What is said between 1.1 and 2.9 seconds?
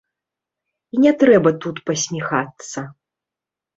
трэба тут пасміхацца.